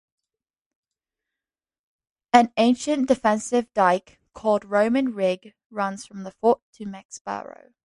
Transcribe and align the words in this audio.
An 2.33 2.51
ancient 2.57 3.07
defensive 3.07 3.71
dyke 3.75 4.19
called 4.33 4.65
Roman 4.65 5.13
Rig 5.13 5.53
runs 5.69 6.07
from 6.07 6.23
the 6.23 6.31
fort 6.31 6.59
to 6.77 6.85
Mexborough. 6.85 7.71